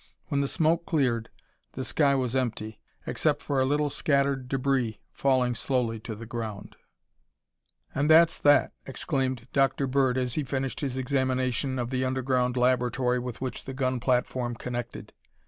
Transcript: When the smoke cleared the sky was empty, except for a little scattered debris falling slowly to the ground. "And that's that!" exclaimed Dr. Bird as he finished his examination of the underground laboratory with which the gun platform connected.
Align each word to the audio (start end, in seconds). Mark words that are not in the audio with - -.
When 0.29 0.41
the 0.41 0.47
smoke 0.47 0.87
cleared 0.87 1.29
the 1.73 1.83
sky 1.83 2.15
was 2.15 2.35
empty, 2.35 2.79
except 3.05 3.43
for 3.43 3.59
a 3.61 3.65
little 3.65 3.87
scattered 3.87 4.49
debris 4.49 4.99
falling 5.11 5.53
slowly 5.53 5.99
to 5.99 6.15
the 6.15 6.25
ground. 6.25 6.75
"And 7.93 8.09
that's 8.09 8.39
that!" 8.39 8.71
exclaimed 8.87 9.47
Dr. 9.53 9.85
Bird 9.85 10.17
as 10.17 10.33
he 10.33 10.43
finished 10.43 10.79
his 10.79 10.97
examination 10.97 11.77
of 11.77 11.91
the 11.91 12.03
underground 12.03 12.57
laboratory 12.57 13.19
with 13.19 13.41
which 13.41 13.65
the 13.65 13.75
gun 13.75 13.99
platform 13.99 14.55
connected. 14.55 15.13